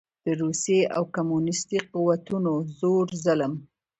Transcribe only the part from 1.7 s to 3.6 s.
قوتونو زور ظلم